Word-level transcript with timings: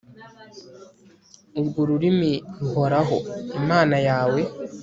urwo 1.59 1.81
rurimi 1.89 2.31
ruhoraho, 2.59 3.17
imana 3.59 3.97
yawe 4.07 4.41